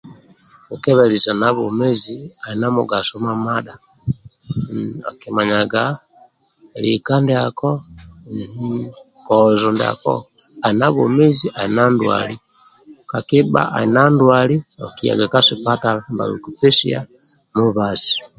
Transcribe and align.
Kwekebelisana 0.65 1.47
bwomezi 1.55 2.15
ali 2.47 2.57
na 2.61 2.67
mugaso 2.75 3.13
mamadha 3.25 3.75
mm 4.73 4.95
akimanyaga 5.09 5.83
lika 6.81 7.13
ndiako 7.23 7.69
mm 8.31 8.85
kozo 9.25 9.69
ndiako 9.75 10.13
ali 10.65 10.77
na 10.79 10.87
bwomezi 10.93 11.47
ali 11.59 11.73
na 11.77 11.83
ndwali. 11.93 12.35
Kakibha 13.11 13.61
ali 13.77 13.89
na 13.95 14.03
ndwali 14.13 14.57
okuyaga 14.85 15.25
ka 15.33 15.39
sipatala 15.47 15.99
bhakupesya 16.17 16.99
mubazi. 17.55 18.13